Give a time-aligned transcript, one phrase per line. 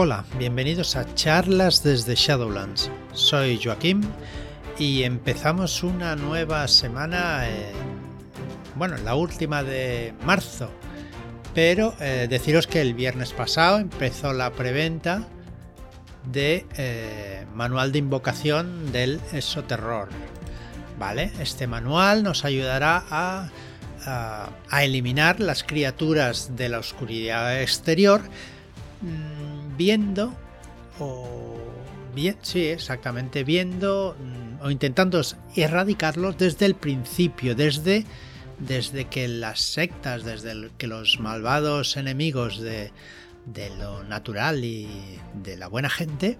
[0.00, 2.88] Hola, bienvenidos a charlas desde Shadowlands.
[3.14, 4.02] Soy Joaquín
[4.78, 7.44] y empezamos una nueva semana,
[8.76, 10.70] bueno, la última de marzo.
[11.52, 15.26] Pero eh, deciros que el viernes pasado empezó la preventa
[16.30, 20.10] de eh, manual de invocación del Exoterror.
[20.96, 21.32] ¿Vale?
[21.40, 23.48] Este manual nos ayudará a,
[24.70, 28.22] a eliminar las criaturas de la oscuridad exterior
[29.00, 29.37] Mm,
[29.78, 30.34] viendo
[30.98, 31.38] o
[32.42, 35.20] sí, exactamente, viendo mm, o intentando
[35.54, 38.04] erradicarlos desde el principio, desde,
[38.58, 42.90] desde que las sectas, desde que los malvados enemigos de,
[43.78, 44.88] lo natural y
[45.42, 46.36] de la buena gente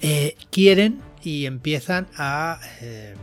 [0.00, 3.14] eh, quieren y empiezan a eh,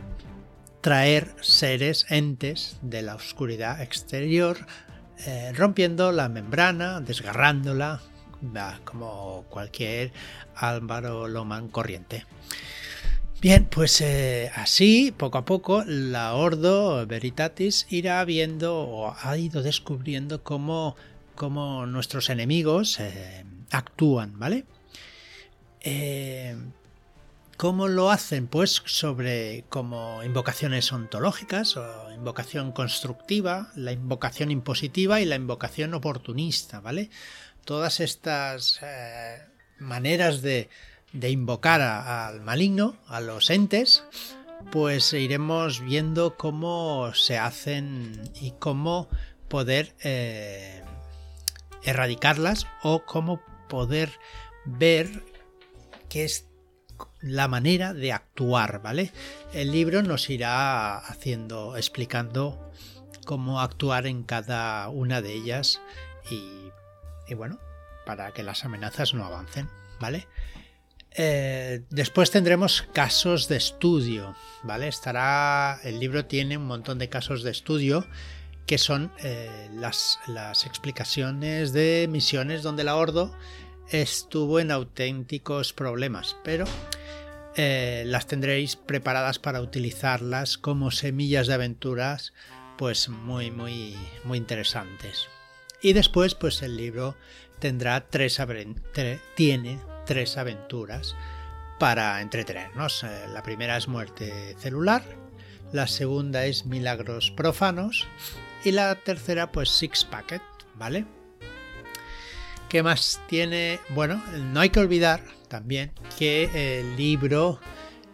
[0.80, 4.58] traer seres, entes de la oscuridad exterior
[5.26, 8.00] eh, rompiendo la membrana, desgarrándola,
[8.84, 10.12] como cualquier
[10.54, 12.24] Álvaro Loman corriente.
[13.40, 19.62] Bien, pues eh, así, poco a poco, la Ordo Veritatis irá viendo o ha ido
[19.62, 20.96] descubriendo cómo,
[21.36, 24.64] cómo nuestros enemigos eh, actúan, ¿vale?
[27.58, 28.46] ¿Cómo lo hacen?
[28.46, 36.78] Pues sobre como invocaciones ontológicas o invocación constructiva, la invocación impositiva y la invocación oportunista,
[36.78, 37.10] ¿vale?
[37.68, 39.42] Todas estas eh,
[39.78, 40.70] maneras de,
[41.12, 44.04] invocar al maligno, a los entes,
[44.72, 49.10] pues iremos viendo cómo se hacen y cómo
[49.48, 50.82] poder eh,
[51.82, 54.12] erradicarlas o cómo poder
[54.64, 55.22] ver
[56.08, 56.46] qué es
[57.20, 59.12] la manera de actuar, ¿vale?
[59.52, 62.72] El libro nos irá haciendo, explicando
[63.26, 65.82] cómo actuar en cada una de ellas
[66.30, 66.68] y,
[67.34, 67.58] bueno,
[68.06, 69.68] para que las amenazas no avancen,
[70.00, 70.26] ¿vale?
[71.12, 74.88] Eh, después tendremos casos de estudio, ¿vale?
[74.88, 78.06] Estará, el libro tiene un montón de casos de estudio
[78.66, 83.34] que son eh, las, las explicaciones de misiones donde la Ordo
[83.90, 86.66] estuvo en auténticos problemas, pero
[87.56, 92.32] eh, las tendréis preparadas para utilizarlas como semillas de aventuras,
[92.76, 95.28] pues muy, muy, muy interesantes.
[95.80, 97.16] Y después, pues el libro
[97.58, 98.40] tendrá tres
[99.34, 101.14] tiene tres aventuras
[101.78, 103.04] para entretenernos.
[103.04, 105.02] Eh, la primera es muerte celular,
[105.72, 108.06] la segunda es milagros profanos
[108.64, 110.42] y la tercera, pues six packet,
[110.74, 111.04] ¿vale?
[112.68, 113.80] ¿Qué más tiene?
[113.90, 114.22] Bueno,
[114.52, 117.60] no hay que olvidar también que el libro,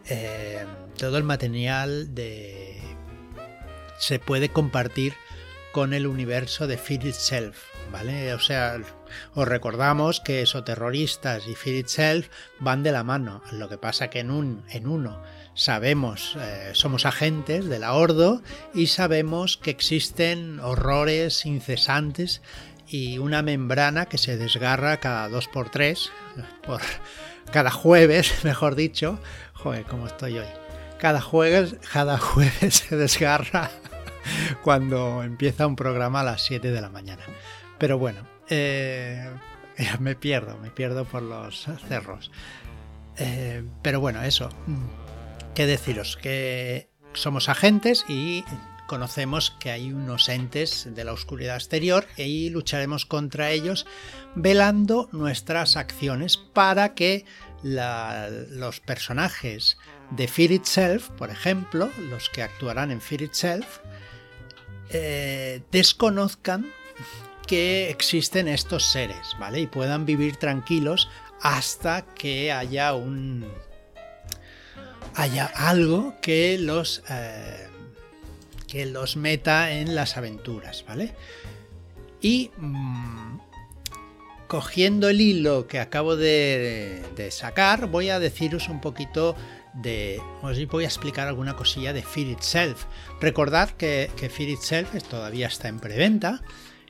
[0.09, 0.65] eh,
[0.97, 2.15] todo el material
[3.99, 5.15] se puede compartir
[5.75, 8.33] con el universo de Fear Itself, ¿vale?
[8.33, 8.79] O sea,
[9.35, 12.29] os recordamos que esos terroristas y Fear Itself
[12.61, 13.43] van de la mano.
[13.51, 15.21] Lo que pasa que en, un, en uno
[15.55, 18.41] sabemos, eh, somos agentes de la Ordo
[18.73, 22.41] y sabemos que existen horrores incesantes
[22.87, 26.13] y una membrana que se desgarra cada dos por tres,
[26.65, 26.83] por
[27.51, 29.19] cada jueves, mejor dicho.
[29.55, 30.49] Joder, cómo estoy hoy.
[31.01, 33.73] Cada jueves, cada jueves se desgarra
[34.63, 37.23] cuando empieza un programa a las 7 de la mañana.
[37.79, 39.29] Pero bueno, eh,
[40.01, 42.31] me pierdo, me pierdo por los cerros.
[43.17, 44.49] Eh, pero bueno, eso.
[45.55, 46.17] ¿Qué deciros?
[46.17, 48.45] Que somos agentes y
[48.87, 53.87] conocemos que hay unos entes de la oscuridad exterior y lucharemos contra ellos
[54.35, 57.25] velando nuestras acciones para que
[57.63, 59.79] los personajes
[60.11, 63.79] de Fear Itself, por ejemplo, los que actuarán en Fear Itself,
[64.95, 66.67] eh, desconozcan
[67.47, 69.61] que existen estos seres, ¿vale?
[69.61, 71.11] Y puedan vivir tranquilos
[71.43, 73.47] hasta que haya un...
[75.15, 77.03] haya algo que los...
[77.11, 77.69] Eh,
[78.67, 81.13] que los meta en las aventuras, ¿vale?
[82.21, 83.39] Y mm,
[84.49, 89.37] cogiendo el hilo que acabo de, sacar, voy a deciros un poquito
[89.75, 90.21] de.
[90.43, 92.85] Os voy a explicar alguna cosilla de Fear Itself.
[93.21, 96.43] Recordad que, Fear Itself todavía está en preventa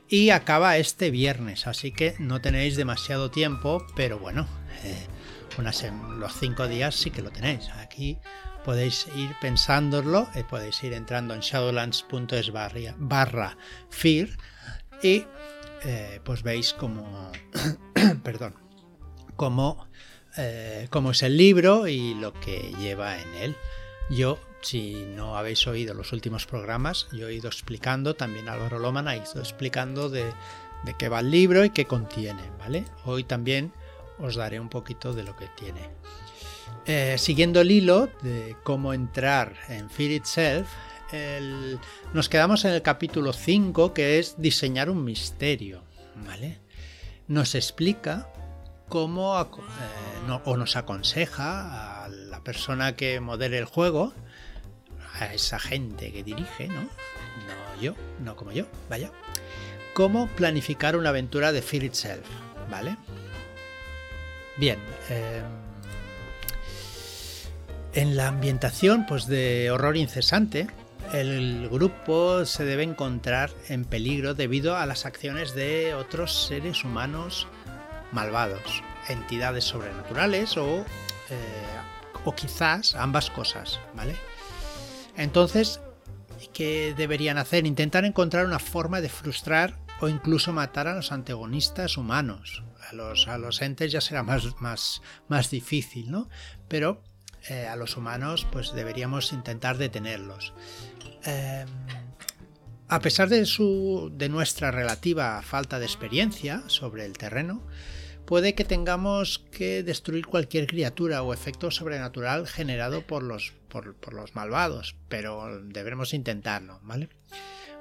[0.07, 4.47] y acaba este viernes, así que no tenéis demasiado tiempo, pero bueno,
[4.83, 5.07] eh,
[6.19, 7.69] los cinco días sí que lo tenéis.
[7.69, 8.19] Aquí
[8.63, 13.57] podéis ir pensándolo, eh, podéis ir entrando en shadowlands.es barra
[13.89, 14.29] fear
[15.01, 15.25] y
[15.83, 17.31] eh, pues veis como,
[18.23, 18.55] perdón,
[19.35, 19.87] cómo,
[20.37, 23.55] eh, cómo es el libro y lo que lleva en él.
[24.09, 29.07] Yo, si no habéis oído los últimos programas, yo he ido explicando, también Álvaro Loman
[29.07, 30.33] ha ido explicando de,
[30.97, 32.43] qué va el libro y qué contiene.
[32.59, 32.85] ¿vale?
[33.05, 33.71] Hoy también
[34.19, 35.89] os daré un poquito de lo que tiene.
[36.85, 40.67] Eh, siguiendo el hilo de cómo entrar en Fear Itself,
[42.13, 45.83] nos quedamos en el capítulo 5 que es diseñar un misterio.
[46.25, 46.59] ¿vale?
[47.27, 48.29] Nos explica
[48.89, 54.13] cómo eh, o nos aconseja a la persona que modere el juego,
[55.19, 56.81] a esa gente que dirige, ¿no?
[56.81, 59.11] No yo, no como yo, vaya.
[59.93, 62.27] Cómo planificar una aventura de Fear Itself,
[62.69, 62.97] ¿vale?
[64.57, 64.79] Bien.
[65.09, 65.43] Em,
[67.93, 70.67] en la ambientación pues, de horror incesante,
[71.13, 77.47] el grupo se debe encontrar en peligro debido a las acciones de otros seres humanos
[78.15, 80.79] malvados, entidades sobrenaturales o,
[81.29, 81.77] eh,
[82.23, 84.15] o quizás ambas cosas, ¿vale?
[85.17, 85.81] Entonces,
[86.53, 87.67] ¿qué deberían hacer?
[87.67, 92.63] Intentar encontrar una forma de frustrar o incluso matar a los antagonistas humanos.
[92.89, 96.29] A los, a los entes ya será más, más, más difícil, ¿no?
[96.67, 97.03] Pero
[97.49, 100.53] eh, a los humanos, pues deberíamos intentar detenerlos.
[101.23, 101.67] Em,
[102.87, 107.63] a pesar de, su, de nuestra relativa falta de experiencia sobre el terreno,
[108.25, 113.53] puede que tengamos que destruir cualquier criatura o efecto sobrenatural generado por los,
[114.33, 117.09] malvados, pero deberemos intentarlo, ¿vale?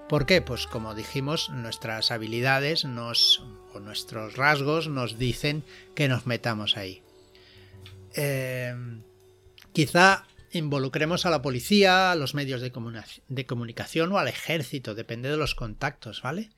[0.08, 0.43] ¿Por qué?
[0.43, 5.64] Pues como dijimos, nuestras habilidades o nuestros rasgos nos dicen
[5.94, 7.02] que nos metamos ahí.
[8.14, 8.75] Eh,
[9.75, 12.70] Quizá involucremos a la policía, a los medios de,
[13.44, 16.50] comunicación o al ejército, depende de los contactos, ¿vale?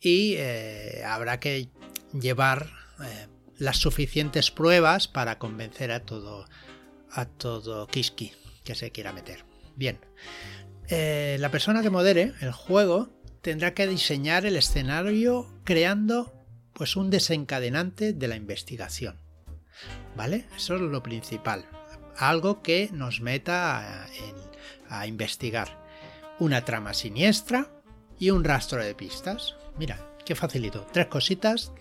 [0.00, 1.68] Y eh, habrá que
[2.20, 2.68] llevar
[3.02, 3.28] eh,
[3.58, 6.46] las suficientes pruebas para convencer a todo,
[7.10, 8.32] a todo Kiski
[8.64, 9.44] que se quiera meter.
[9.76, 9.98] Bien,
[10.88, 13.10] eh, la persona que modere el juego
[13.40, 16.32] tendrá que diseñar el escenario creando
[16.72, 19.18] pues un desencadenante de la investigación.
[20.16, 20.46] ¿Vale?
[20.56, 21.66] Eso es lo principal
[22.16, 24.06] algo que nos meta
[24.88, 25.82] a, investigar.
[26.38, 27.70] Una trama siniestra
[28.18, 29.56] y un rastro de pistas.
[29.78, 30.86] Mira, qué facilito.
[30.92, 31.72] Tres cositas.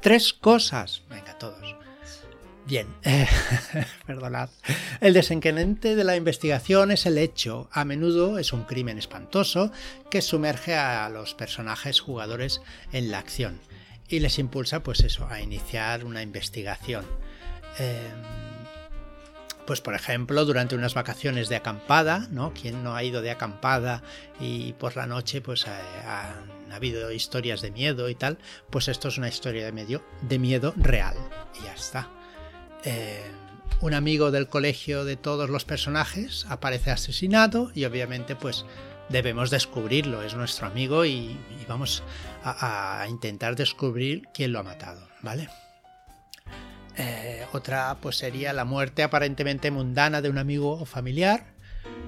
[0.00, 1.02] Tres cosas.
[1.08, 1.76] Venga, todos.
[2.66, 2.86] Bien,
[4.06, 4.48] perdonad.
[5.00, 7.68] El desencadenante de la investigación es el hecho.
[7.72, 9.72] A menudo es un crimen espantoso
[10.10, 12.60] que sumerge a los personajes jugadores
[12.92, 13.60] en la acción
[14.08, 17.04] y les impulsa, pues eso, a iniciar una investigación.
[17.78, 18.10] Eh,
[19.66, 22.52] pues por ejemplo, durante unas vacaciones de acampada, ¿no?
[22.52, 24.02] ¿Quién no ha ido de acampada
[24.40, 25.70] y por la noche pues eh,
[26.70, 28.38] han habido historias de miedo y tal?
[28.70, 31.16] Pues esto es una historia de, de miedo real
[31.60, 32.08] y ya está.
[32.84, 33.28] Eh,
[33.80, 38.64] un amigo del colegio de todos los personajes aparece asesinado y obviamente pues
[39.08, 41.36] debemos descubrirlo, es nuestro amigo y,
[41.66, 42.04] vamos
[42.44, 45.48] a, a intentar descubrir quién lo ha matado, ¿vale?
[46.96, 51.46] Eh, otra pues sería la muerte aparentemente mundana de un amigo o familiar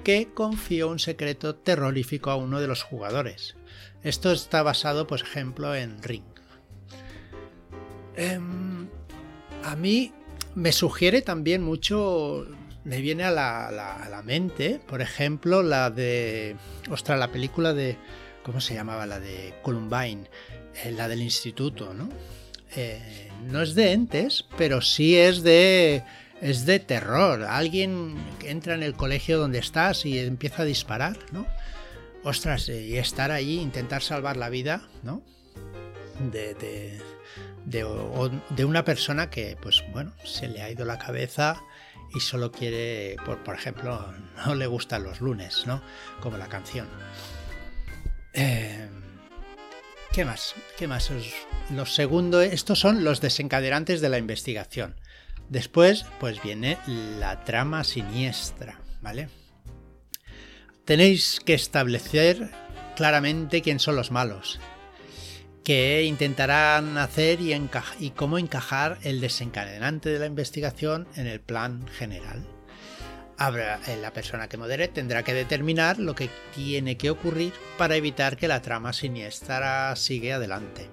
[0.05, 3.57] que confió un secreto terrorífico a uno de los jugadores.
[4.03, 6.25] Esto está basado, por ejemplo, en Ring.
[8.17, 8.89] Em,
[9.65, 10.13] a mí
[10.55, 12.47] me sugiere también mucho,
[12.85, 16.57] me viene a la, mente, por ejemplo, la de,
[16.91, 17.97] ostras, la película de,
[18.43, 19.07] ¿cómo se llamaba?
[19.07, 20.25] La de Columbine,
[20.85, 22.09] eh, la del instituto, ¿no?
[22.75, 26.03] Eh, no es de entes, pero sí es de
[26.43, 27.45] es de terror.
[27.45, 31.47] Alguien entra en el colegio donde estás y empieza a disparar, ¿no?
[32.25, 35.23] Ostras, y estar ahí, intentar salvar la vida, ¿no?
[36.31, 37.03] De, de,
[37.67, 41.61] de, una persona que, pues bueno, se le ha ido la cabeza
[42.15, 44.13] y solo quiere, por, por ejemplo,
[44.47, 45.83] no le gustan los lunes, ¿no?
[46.21, 46.89] Como la canción.
[48.35, 48.89] Eh,
[50.13, 50.55] ¿Qué más?
[50.79, 51.11] ¿Qué más?
[51.71, 54.95] Los segundos, estos son los desencadenantes de la investigación.
[55.49, 56.79] Después, pues viene
[57.19, 59.29] la trama siniestra, ¿vale?
[60.85, 62.51] Tenéis que establecer
[62.97, 64.59] claramente quién son los malos,
[65.65, 67.55] qué intentarán hacer y,
[68.01, 72.47] y cómo encajar el desencadenante de la investigación en el plan general.
[73.51, 78.37] Eh, la persona que modere tendrá que determinar lo que tiene que ocurrir para evitar
[78.37, 80.89] que la trama siniestra siga adelante.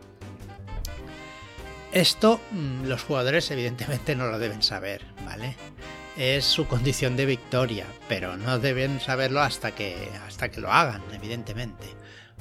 [1.91, 5.55] Esto mm, los jugadores evidentemente no lo deben saber, ¿vale?
[6.19, 9.95] Es su condición de victoria, pero no deben saberlo hasta que,
[10.27, 11.85] hasta que lo hagan, evidentemente,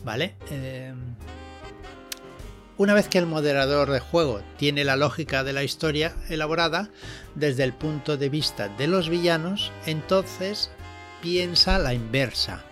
[0.02, 0.34] ¿vale?
[0.50, 0.92] Eh,
[2.76, 6.90] una vez que el moderador de juego tiene la lógica de la historia elaborada
[7.36, 10.72] desde el punto de vista de los villanos, entonces
[11.22, 12.64] piensa la inversa.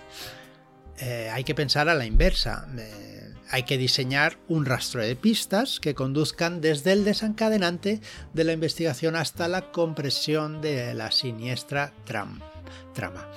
[0.98, 2.66] Eh, hay que pensar a la inversa.
[2.76, 3.15] Eh,
[3.50, 8.00] hay que diseñar un rastro de pistas que conduzcan desde el desencadenante
[8.33, 13.31] de la investigación hasta la compresión de la siniestra trama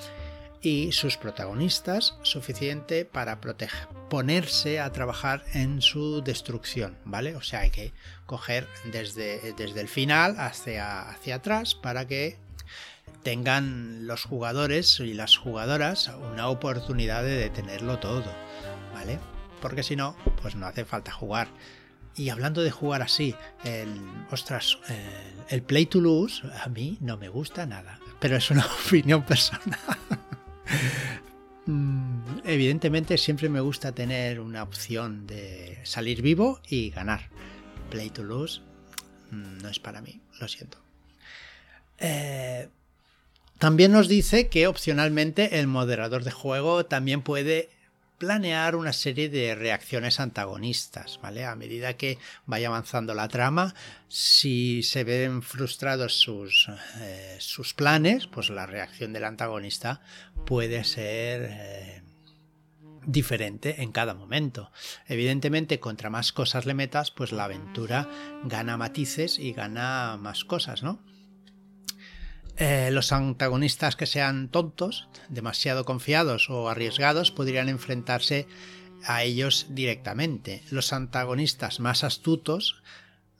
[0.62, 7.34] y sus protagonistas suficiente para proteger, ponerse a trabajar en su destrucción, ¿vale?
[7.36, 7.92] O sea, hay que
[8.26, 12.36] coger desde, desde el final hacia, hacia atrás para que
[13.22, 18.32] tengan los jugadores y las jugadoras una oportunidad de detenerlo todo,
[18.92, 19.18] ¿vale?
[19.60, 21.48] Porque si no, pues no hace falta jugar.
[22.16, 23.88] Y hablando de jugar así, el,
[24.30, 24.78] ostras,
[25.48, 29.78] el play to lose a mí no me gusta nada, pero es una opinión personal.
[31.66, 37.28] Mm, evidentemente siempre me gusta tener una opción de salir vivo y ganar.
[37.90, 38.60] Play to lose
[39.30, 40.78] mm, no es para mí, lo siento.
[41.98, 42.68] Eh,
[43.58, 47.68] también nos dice que opcionalmente el moderador de juego también puede
[48.20, 51.46] planear una serie de reacciones antagonistas, ¿vale?
[51.46, 53.74] A medida que vaya avanzando la trama,
[54.08, 56.68] si se ven frustrados sus,
[57.00, 60.02] eh, sus planes, pues la reacción del antagonista
[60.44, 62.02] puede ser eh,
[63.06, 64.70] diferente en cada momento.
[65.08, 68.06] Evidentemente, contra más cosas le metas, pues la aventura
[68.44, 71.00] gana matices y gana más cosas, ¿no?
[72.60, 78.46] Eh, los antagonistas que sean tontos, demasiado confiados o arriesgados podrían enfrentarse
[79.02, 80.62] a ellos directamente.
[80.70, 82.82] Los antagonistas más astutos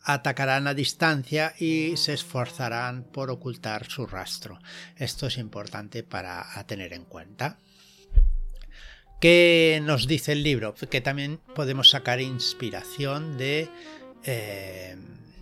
[0.02, 4.58] atacarán a distancia y se esforzarán por ocultar su rastro.
[4.96, 7.58] Esto es importante para tener en cuenta.
[9.20, 10.74] ¿Qué nos dice el libro?
[10.74, 13.68] Que también podemos sacar inspiración de,
[14.24, 14.96] eh,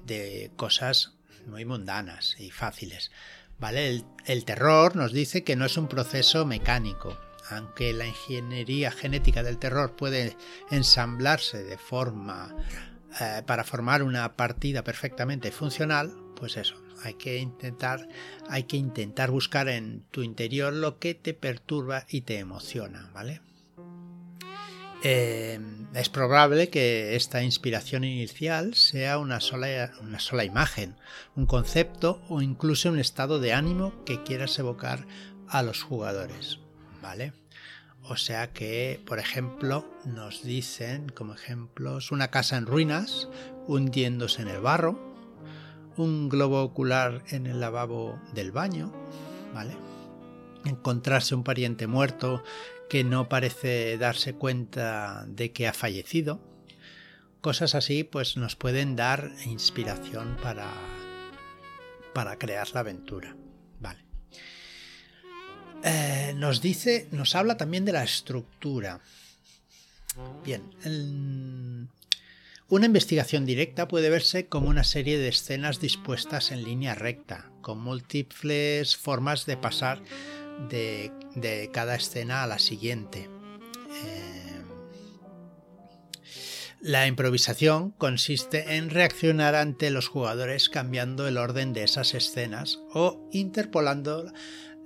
[0.04, 1.12] de cosas
[1.46, 3.12] muy mundanas y fáciles.
[3.58, 4.04] ¿Vale?
[4.26, 7.16] El, terror nos dice que no es un proceso mecánico.
[7.50, 10.36] Aunque la ingeniería genética del terror puede
[10.70, 12.54] ensamblarse de forma
[13.20, 18.06] eh, para formar una partida perfectamente funcional, pues eso, hay que intentar,
[18.48, 23.40] hay que intentar buscar en tu interior lo que te perturba y te emociona, ¿vale?
[25.02, 25.60] Eh,
[25.94, 30.96] es probable que esta inspiración inicial sea una sola, una sola imagen,
[31.36, 35.06] un concepto o incluso un estado de ánimo que quieras evocar
[35.48, 36.58] a los jugadores.
[37.00, 37.32] ¿Vale?
[38.02, 43.28] O sea que, por ejemplo, nos dicen como ejemplos una casa en ruinas,
[43.66, 44.98] hundiéndose en el barro,
[45.96, 48.92] un globo ocular en el lavabo del baño,
[49.52, 49.76] ¿vale?
[50.64, 52.42] Encontrarse un pariente muerto
[52.88, 56.40] que no parece darse cuenta de que ha fallecido.
[57.40, 60.72] Cosas así pues nos pueden dar inspiración para,
[62.14, 63.36] para crear la aventura.
[63.80, 64.00] Vale.
[65.84, 69.00] Eh, nos dice, nos habla también de la estructura.
[70.44, 70.64] Bien,
[72.68, 77.80] una investigación directa puede verse como una serie de escenas dispuestas en línea recta, con
[77.80, 80.02] múltiples formas de pasar
[80.68, 83.28] de, cada escena a la siguiente.
[83.90, 84.62] Eh,
[86.80, 93.28] la improvisación consiste en reaccionar ante los jugadores cambiando el orden de esas escenas o
[93.32, 94.32] interpolando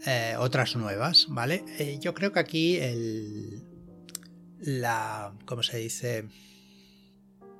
[0.07, 1.64] eh, otras nuevas, ¿vale?
[1.79, 3.62] Eh, yo creo que aquí el,
[4.59, 6.29] la, ¿cómo se dice?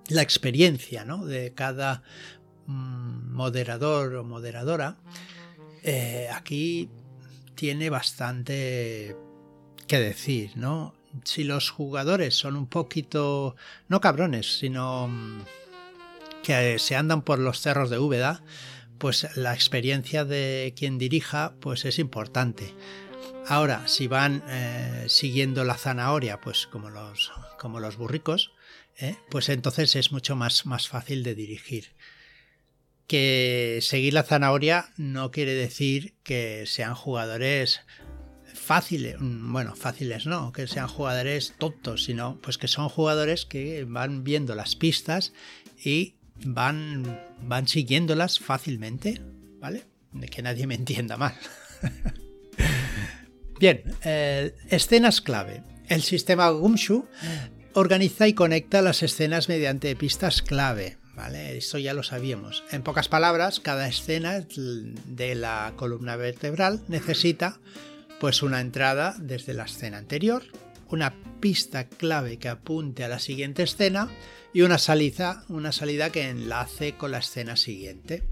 [0.09, 1.25] La experiencia, ¿no?
[1.25, 2.03] De cada
[2.67, 4.99] mm, moderador o moderadora.
[6.33, 6.89] aquí
[7.55, 9.17] tiene bastante
[9.87, 10.95] que decir, ¿no?
[11.25, 13.57] Si los jugadores son un poquito,
[13.89, 15.43] no cabrones, sino mm,
[16.43, 18.43] que se andan por los cerros de Úbeda,
[18.99, 22.75] pues la experiencia de quien dirija pues es importante.
[23.49, 28.53] Ahora, si van eh, siguiendo la zanahoria, pues como los, como los burricos,
[28.97, 29.17] ¿eh?
[29.29, 31.93] pues entonces es mucho más, más fácil de dirigir
[33.13, 37.83] que seguir la zanahoria no quiere decir que sean jugadores
[38.55, 43.85] fáciles, mm, bueno, fáciles no, que sean jugadores tontos, sino pues que son jugadores que
[43.85, 45.35] van viendo las pistas
[45.85, 49.21] y van, van siguiéndolas fácilmente,
[49.61, 49.85] ¿vale?
[50.13, 51.35] De que nadie me entienda mal.
[53.61, 55.65] Bien, eh, escenas clave.
[55.87, 57.05] El sistema Gumshoe
[57.75, 60.97] organiza y conecta las escenas mediante pistas clave.
[61.23, 61.57] ¿Vale?
[61.57, 62.65] Eso ya lo sabíamos.
[62.73, 67.61] En pocas palabras, cada escena de la columna vertebral necesita
[68.19, 70.43] pues una entrada desde la escena anterior,
[70.89, 74.11] una pista clave que apunte a la siguiente escena
[74.53, 78.25] y una salida, una salida que enlace con la escena siguiente.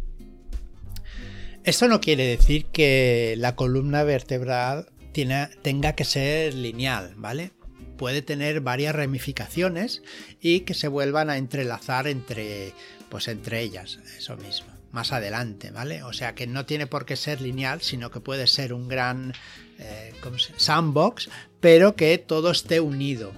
[1.62, 7.52] Esto no quiere decir que la columna vertebral tenga que ser lineal, ¿vale?
[8.00, 10.00] Puede tener varias ramificaciones
[10.40, 12.73] y que se vuelvan a entrelazar entre,
[13.11, 16.02] pues entre ellas, eso mismo, más adelante, ¿vale?
[16.04, 19.35] O sea que no tiene por qué ser lineal, sino que puede ser un gran
[19.78, 20.14] eh,
[20.57, 21.28] sandbox,
[21.61, 23.33] pero que todo esté unido,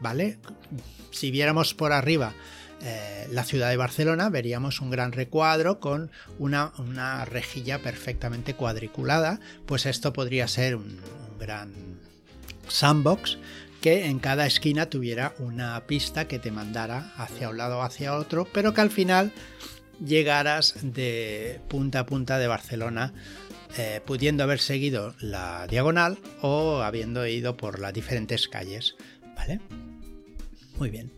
[0.00, 0.38] ¿vale?
[1.10, 2.32] Si viéramos por arriba
[2.80, 9.38] eh, la ciudad de Barcelona, veríamos un gran recuadro con una, una rejilla perfectamente cuadriculada,
[9.66, 10.98] pues esto podría ser un,
[11.38, 11.98] gran
[12.68, 13.38] sandbox
[13.80, 18.16] que en cada esquina tuviera una pista que te mandara hacia un lado o hacia
[18.16, 19.32] otro, pero que al final
[20.04, 23.12] llegaras de punta a punta de Barcelona,
[23.76, 28.96] eh, pudiendo haber seguido la diagonal o habiendo ido por las diferentes calles.
[29.36, 29.60] ¿Vale?
[30.78, 31.12] Muy bien.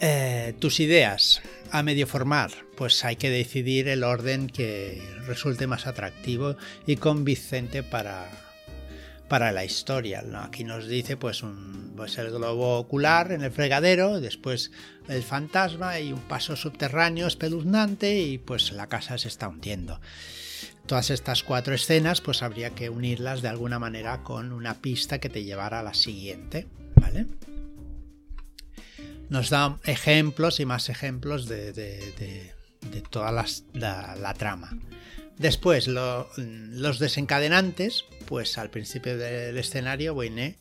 [0.00, 5.86] Eh, tus ideas a medio formar, pues hay que decidir el orden que resulte más
[5.86, 6.56] atractivo
[6.86, 8.47] y convincente para,
[9.28, 10.24] para la historia.
[10.42, 14.70] Aquí nos dice pues, un, pues el globo ocular en el fregadero, después
[15.08, 20.00] el fantasma y un paso subterráneo espeluznante y pues la casa se está hundiendo.
[20.86, 25.28] Todas estas cuatro escenas pues habría que unirlas de alguna manera con una pista que
[25.28, 26.66] te llevara a la siguiente,
[26.96, 27.26] ¿vale?
[29.28, 32.52] nos da ejemplos y más ejemplos de,
[33.10, 34.70] toda la, trama.
[35.38, 40.56] Después, los desencadenantes, pues al principio del escenario viene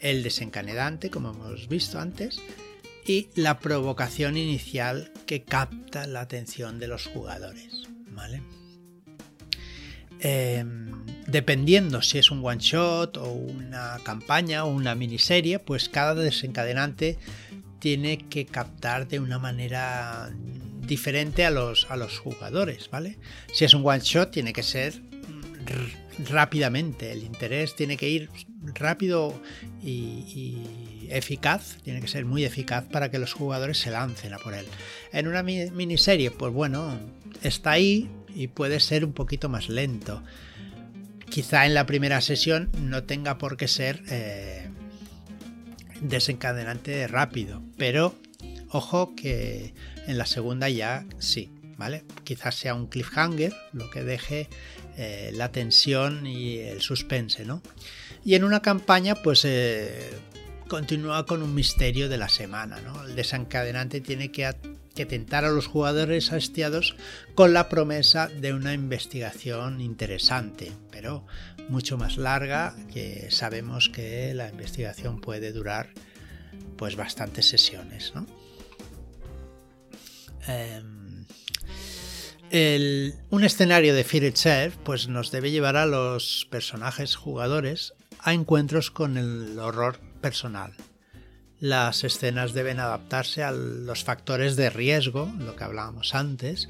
[0.00, 2.38] el desencadenante, como hemos visto antes,
[3.06, 7.88] y la provocación inicial que capta la atención de los jugadores.
[8.10, 8.42] ¿vale?
[10.20, 16.14] Em, dependiendo si es un one shot o una campaña o una miniserie, pues cada
[16.14, 17.18] desencadenante
[17.78, 20.30] tiene que captar de una manera
[20.88, 23.18] diferente a los, a los jugadores, ¿vale?
[23.52, 24.94] Si es un one shot tiene que ser
[26.28, 28.30] rápidamente, el interés tiene que ir
[28.74, 29.40] rápido
[29.82, 34.54] y, eficaz, tiene que ser muy eficaz para que los jugadores se lancen a por
[34.54, 34.66] él.
[35.12, 36.98] En una miniserie, pues bueno,
[37.42, 40.22] está ahí y puede ser un poquito más lento.
[41.30, 44.68] Quizá en la primera sesión no tenga por qué ser eh,
[46.00, 48.14] desencadenante rápido, pero
[48.70, 49.74] ojo que
[50.06, 52.04] en la segunda ya sí, ¿vale?
[52.24, 54.48] Quizás sea un cliffhanger lo que deje
[54.96, 57.62] eh, la tensión y el suspense, ¿no?
[58.24, 60.10] Y en una campaña, pues eh,
[60.66, 63.04] continúa con un misterio de la semana, ¿no?
[63.04, 64.52] El desencadenante tiene que,
[64.94, 66.96] que tentar a los jugadores hastiados
[67.34, 71.24] con la promesa de una investigación interesante, pero
[71.68, 75.90] mucho más larga, que sabemos que la investigación puede durar
[76.76, 78.12] pues bastantes sesiones.
[80.48, 81.26] Em,
[83.30, 88.90] un escenario de Fear Itself pues nos debe llevar a los personajes jugadores a encuentros
[88.90, 90.72] con el horror personal.
[91.60, 96.68] Las escenas deben adaptarse a los factores de riesgo, lo que hablábamos antes,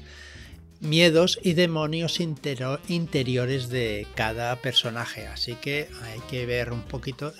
[0.81, 5.27] miedos y demonios interiores de cada personaje.
[5.27, 7.33] Así que hay que ver un poquito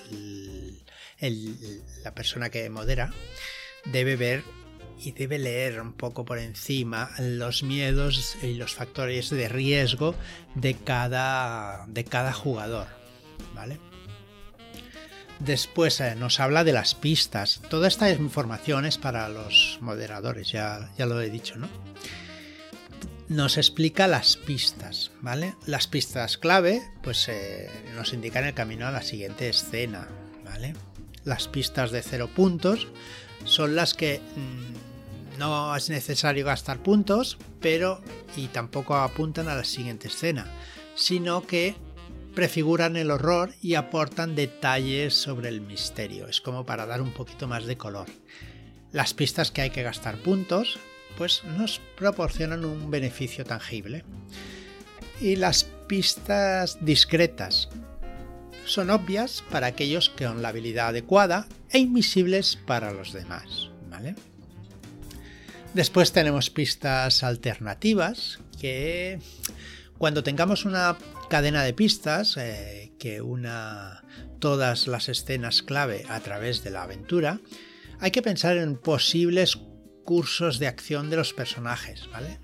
[1.20, 3.12] la persona que modera
[3.84, 4.44] debe ver
[5.02, 10.14] y debe leer un poco por encima los miedos y los factores de riesgo
[10.54, 12.86] de cada, de cada jugador.
[13.54, 13.78] ¿Vale?
[15.38, 17.62] Después eh, nos habla de las pistas.
[17.70, 21.68] Toda esta información es para los moderadores, ya, ya lo he dicho, ¿no?
[23.30, 25.54] nos explica las pistas, ¿vale?
[25.64, 30.08] Las pistas clave, pues eh, nos indican el camino a la siguiente escena,
[30.44, 30.74] ¿vale?
[31.24, 32.88] Las pistas de cero puntos
[33.44, 34.89] son las que mm,
[35.40, 38.02] no es necesario gastar puntos, pero
[38.36, 40.46] y tampoco apuntan a la siguiente escena,
[40.94, 41.74] sino que
[42.34, 46.28] prefiguran el horror y aportan detalles sobre el misterio.
[46.28, 48.06] Es como para dar un poquito más de color.
[48.92, 50.78] Las pistas que hay que gastar puntos
[51.16, 54.04] pues nos proporcionan un beneficio tangible.
[55.22, 57.70] Y las pistas discretas
[58.66, 63.70] son obvias para aquellos que con la habilidad adecuada e invisibles para los demás.
[63.90, 64.14] ¿vale?
[65.74, 69.20] Después tenemos pistas alternativas que
[69.98, 70.96] cuando tengamos una
[71.28, 74.02] cadena de pistas eh, que una
[74.40, 77.38] todas las escenas clave a través de la aventura,
[78.00, 79.58] hay que pensar en posibles
[80.04, 82.40] cursos de acción de los personajes, ¿vale?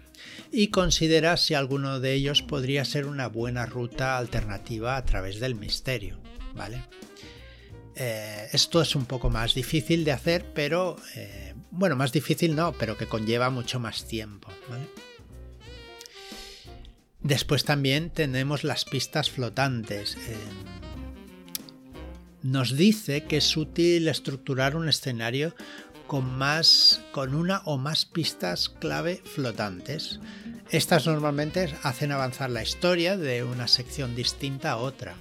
[0.53, 5.57] Y considera si alguno de ellos podría ser una buena ruta alternativa a través del
[5.57, 6.21] misterio,
[6.55, 6.85] ¿vale?
[7.97, 12.73] Eh, esto es un poco más difícil de hacer, pero eh, bueno, más difícil no,
[12.73, 14.49] pero que conlleva mucho más tiempo.
[17.21, 20.17] Después también tenemos las pistas flotantes.
[22.43, 25.55] nos dice que es útil estructurar un escenario
[26.07, 30.21] con más con una o más pistas clave flotantes.
[30.71, 35.17] Estas normalmente hacen avanzar la historia de una sección distinta a otra.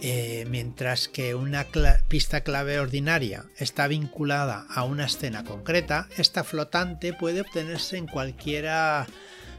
[0.00, 1.66] Eh, mientras que una
[2.06, 9.06] pista clave ordinaria está vinculada a una escena concreta, esta flotante puede obtenerse en cualquiera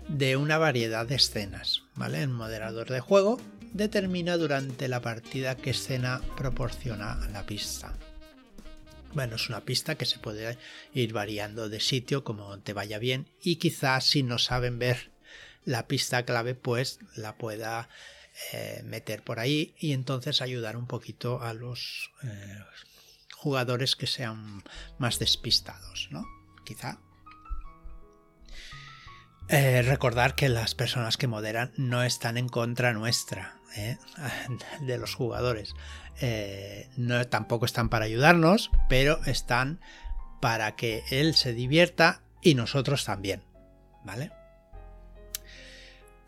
[0.08, 1.84] de una variedad de escenas.
[1.96, 2.24] ¿vale?
[2.24, 3.38] El moderador de juego
[3.74, 7.94] determina durante la partida qué escena proporciona la pista.
[9.14, 10.58] Bueno, es una pista que se puede
[10.94, 15.12] ir variando de sitio como te vaya bien y quizás si no saben ver
[15.66, 17.90] la pista clave pues la pueda
[18.54, 22.58] eh, meter por ahí y entonces ayudar un poquito a los eh,
[23.36, 24.64] jugadores que sean
[24.98, 26.26] más despistados, ¿no?
[26.66, 27.00] Quizá.
[29.50, 33.60] Eh, recordar que las personas que moderan no están en contra nuestra,
[34.82, 35.76] de los jugadores.
[36.98, 39.80] no, tampoco están para ayudarnos, pero están
[40.42, 43.44] para que él se divierta y nosotros también.
[44.06, 44.32] ¿Vale?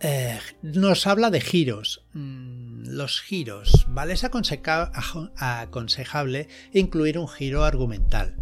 [0.04, 2.04] Eh, nos habla de giros.
[2.14, 4.14] Mm, los giros, ¿vale?
[4.14, 8.36] Es aconsejable incluir un giro argumental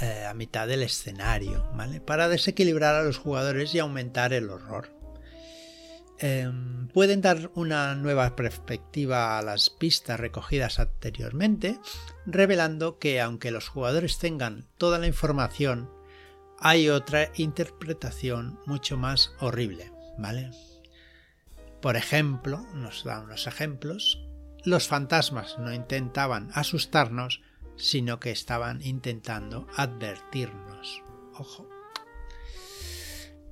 [0.00, 2.00] eh, a mitad del escenario, ¿vale?
[2.00, 4.88] Para desequilibrar a los jugadores y aumentar el horror.
[6.18, 11.78] Em, pueden dar una nueva perspectiva a las pistas recogidas anteriormente,
[12.26, 15.90] revelando que aunque los jugadores tengan toda la información,
[16.58, 19.90] hay otra interpretación mucho más horrible,
[21.80, 24.22] Por ejemplo, nos da unos ejemplos,
[24.64, 27.40] los fantasmas no intentaban asustarnos,
[27.76, 31.02] sino que estaban intentando advertirnos.
[31.34, 31.68] Ojo.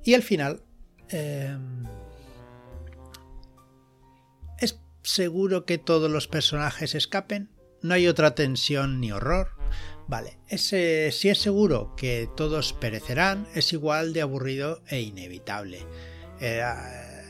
[0.03, 0.61] Y al final,
[1.09, 1.85] em,
[4.59, 7.49] ¿es seguro que todos los personajes escapen?
[7.81, 9.51] ¿No hay otra tensión ni horror?
[10.07, 15.85] Vale, ese, si es seguro que todos perecerán, es igual de aburrido e inevitable.
[16.39, 16.63] Eh,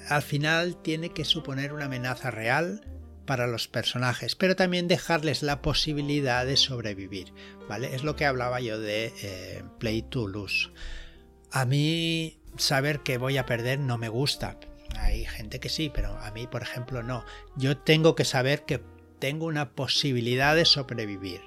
[0.10, 2.82] al final tiene que suponer una amenaza real
[3.26, 7.32] para los personajes, pero también dejarles la posibilidad de sobrevivir,
[7.68, 7.94] ¿vale?
[7.94, 10.70] Es lo que hablaba yo de eh, Play to Lose.
[11.52, 14.60] A mí saber que voy a perder no me gusta.
[14.98, 17.24] Hay gente que sí, pero a mí, por ejemplo, no.
[17.56, 18.82] Yo tengo que saber que
[19.20, 21.42] tengo una posibilidad de sobrevivir,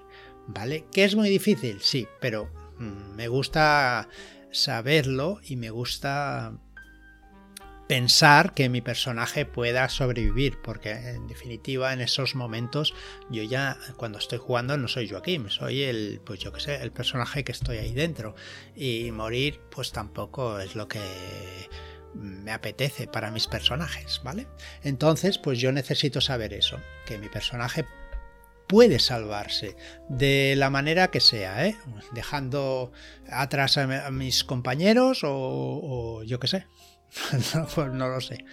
[0.47, 0.85] ¿vale?
[0.93, 2.49] Que es muy difícil, sí, pero
[2.79, 4.09] mm, me gusta
[4.53, 6.53] saberlo y me gusta
[7.93, 12.95] pensar que mi personaje pueda sobrevivir, porque en definitiva en esos momentos
[13.29, 16.91] yo ya cuando estoy jugando no soy Joaquín, soy el, pues yo que sé, el
[16.91, 18.35] personaje que estoy ahí dentro
[18.75, 21.03] y morir pues tampoco es lo que
[22.15, 24.47] me apetece para mis personajes, ¿vale?
[24.83, 27.85] Entonces pues yo necesito saber eso, que mi personaje
[28.69, 29.77] puede salvarse
[30.09, 31.77] de la manera que sea, ¿eh?
[32.13, 32.91] dejando
[33.31, 36.67] atrás a, mis compañeros o yo que sé,
[37.55, 38.45] no, pues no lo sé.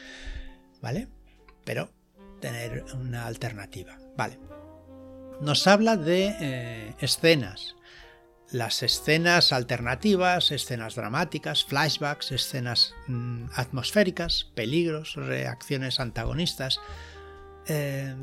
[0.81, 1.07] ¿Vale?
[1.65, 1.91] Pero
[2.39, 3.97] tener una alternativa.
[4.17, 4.39] Vale.
[5.41, 7.75] Nos habla de eh, escenas.
[8.51, 16.79] Las escenas alternativas, escenas dramáticas, flashbacks, escenas mm, atmosféricas, peligros, reacciones antagonistas.
[17.67, 18.15] Eh,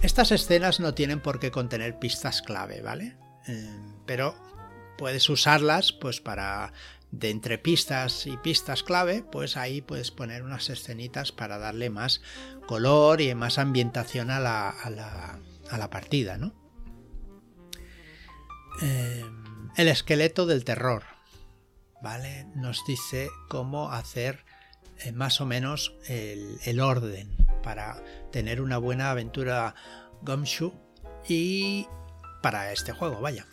[0.00, 3.16] estas escenas no tienen por qué contener pistas clave, ¿vale?
[3.48, 4.36] Eh, pero
[4.96, 6.72] puedes usarlas pues para
[7.18, 12.22] de entre pistas y pistas clave, pues ahí puedes poner unas escenitas para darle más
[12.66, 16.52] color y más ambientación a la, a la, partida, ¿no?
[18.82, 19.24] Eh,
[19.76, 21.04] el esqueleto del terror,
[22.02, 22.46] ¿vale?
[22.56, 24.44] Nos dice cómo hacer
[24.98, 29.74] eh, más o menos el, el, orden para tener una buena aventura
[30.22, 30.72] Gumshoe
[31.28, 31.86] y
[32.42, 33.46] para este juego, vaya.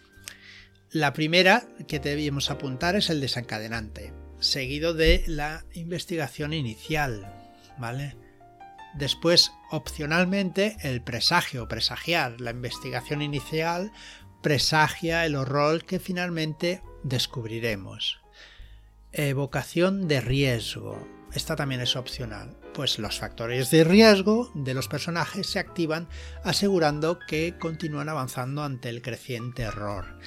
[0.93, 7.34] La primera que debíamos apuntar es el desencadenante, seguido de la investigación inicial,
[7.77, 8.17] ¿vale?
[8.95, 12.41] Después, opcionalmente, el presagio, presagiar.
[12.41, 13.93] La investigación inicial
[14.43, 18.19] presagia el horror que finalmente descubriremos.
[19.13, 21.08] Evocación de riesgo.
[21.32, 26.10] Esta también es opcional, pues los factores de riesgo de los personajes se activan
[26.43, 30.19] asegurando que continúan avanzando ante el creciente error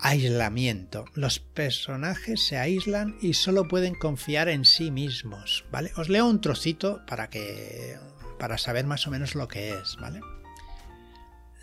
[0.00, 1.04] aislamiento.
[1.14, 5.90] Los personajes se aíslan y solo pueden confiar en sí mismos, ¿vale?
[5.96, 7.96] Os leo un trocito para que
[8.38, 10.20] para saber más o menos lo que es, ¿vale?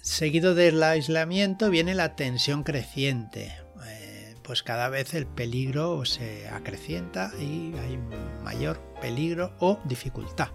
[0.02, 3.56] Seguido del aislamiento viene la tensión creciente.
[3.88, 7.98] Eh, pues cada vez el peligro se acrecienta y hay
[8.43, 10.50] mayor peligro o dificultad.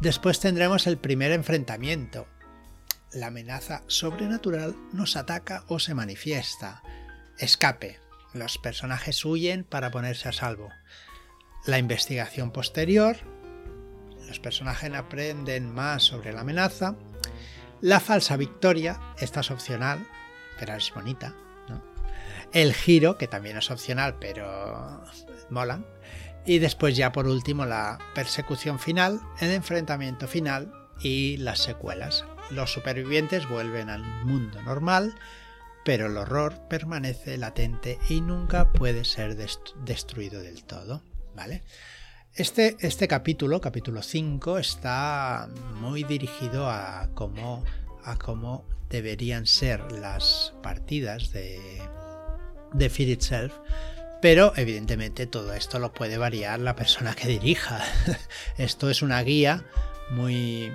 [0.00, 2.26] Después tendremos el primer enfrentamiento.
[3.12, 6.82] La amenaza sobrenatural nos ataca o se manifiesta.
[7.38, 7.98] Escape.
[8.34, 10.68] Los personajes huyen para ponerse a salvo.
[11.66, 13.16] La investigación posterior.
[14.28, 16.94] Los personajes aprenden más sobre la amenaza.
[17.80, 19.00] La falsa victoria.
[19.18, 20.06] Esta es opcional,
[20.60, 21.34] pero es bonita.
[22.52, 25.02] El giro, que también es opcional, pero
[25.50, 25.84] mola.
[26.46, 32.24] Y después ya por último la persecución final, el enfrentamiento final y las secuelas.
[32.50, 35.14] Los supervivientes vuelven al mundo normal,
[35.84, 41.02] pero el horror permanece latente y nunca puede ser destruido del todo.
[41.34, 41.62] ¿Vale?
[42.34, 45.48] Este, este capítulo, capítulo 5, está
[45.80, 47.64] muy dirigido a cómo,
[48.04, 51.60] a cómo deberían ser las partidas de,
[52.72, 53.52] de Fear Itself
[54.20, 57.82] pero evidentemente todo esto lo puede variar la persona que dirija.
[58.58, 59.64] esto es una guía
[60.10, 60.72] muy,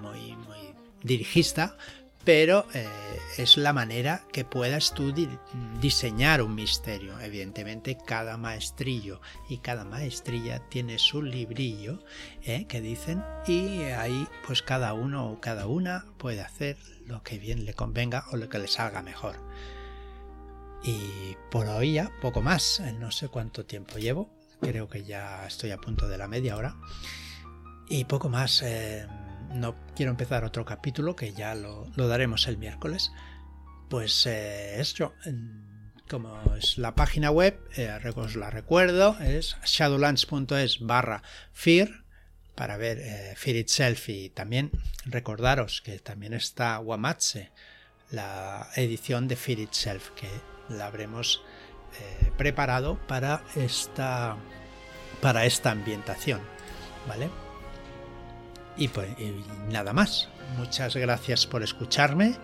[0.00, 0.53] muy, muy
[1.04, 1.76] dirigista,
[2.24, 2.88] pero eh,
[3.36, 5.14] es la manera que puedas tú
[5.80, 7.20] diseñar un misterio.
[7.20, 12.02] Evidentemente cada maestrillo y cada maestrilla tiene su librillo
[12.42, 17.38] eh, que dicen y ahí pues cada uno o cada una puede hacer lo que
[17.38, 19.36] bien le convenga o lo que le salga mejor.
[20.82, 25.70] Y por hoy ya poco más, no sé cuánto tiempo llevo, creo que ya estoy
[25.70, 26.76] a punto de la media hora.
[27.88, 29.06] Y poco más, eh,
[29.54, 33.12] no quiero empezar otro capítulo que ya lo, daremos el miércoles.
[33.88, 35.14] Pues eh, esto,
[36.08, 42.04] como es la página web, eh, os la recuerdo, es shadowlands.es barra fear
[42.54, 44.70] para ver Fear Itself y también
[45.04, 47.50] recordaros que también está Wamatse,
[48.10, 50.28] la edición de Fear Itself, que
[50.68, 51.42] la habremos
[52.00, 54.36] eh, preparado para esta,
[55.20, 56.40] para esta ambientación.
[57.06, 57.43] ¿Vale?
[58.76, 59.08] Y, pues,
[59.68, 60.28] nada más.
[60.56, 62.36] Muchas gracias por escucharme.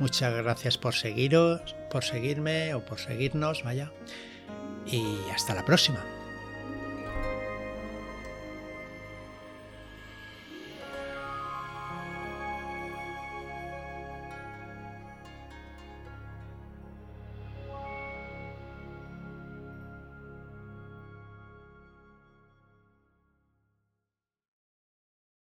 [0.00, 3.92] Muchas gracias por seguiros, por seguirme o por seguirnos, vaya.
[4.86, 6.04] Y hasta la próxima.